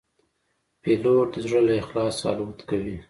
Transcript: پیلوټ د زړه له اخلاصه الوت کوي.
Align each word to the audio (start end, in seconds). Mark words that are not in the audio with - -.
پیلوټ 0.81 1.27
د 1.35 1.37
زړه 1.45 1.59
له 1.67 1.73
اخلاصه 1.81 2.23
الوت 2.31 2.59
کوي. 2.69 2.97